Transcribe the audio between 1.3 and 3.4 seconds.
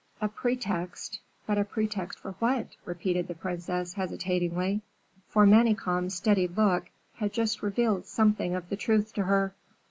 But a pretext for what?" repeated the